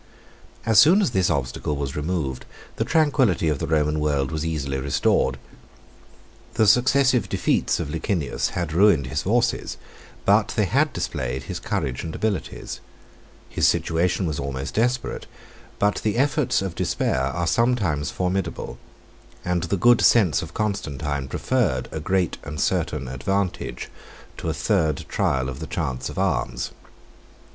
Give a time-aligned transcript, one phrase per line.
[0.65, 2.45] As soon as this obstacle was removed,
[2.77, 5.37] the tranquillity of the Roman world was easily restored.
[6.55, 9.77] The successive defeats of Licinius had ruined his forces,
[10.25, 12.79] but they had displayed his courage and abilities.
[13.47, 15.27] His situation was almost desperate,
[15.77, 18.79] but the efforts of despair are sometimes formidable,
[19.45, 23.87] and the good sense of Constantine preferred a great and certain advantage
[24.37, 26.71] to a third trial of the chance of arms.